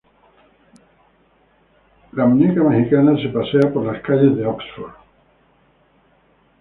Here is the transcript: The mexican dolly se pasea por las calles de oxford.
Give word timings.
The 2.17 2.25
mexican 2.25 3.05
dolly 3.05 3.21
se 3.21 3.29
pasea 3.29 3.71
por 3.71 3.85
las 3.85 4.01
calles 4.01 4.35
de 4.35 4.47
oxford. 4.47 4.93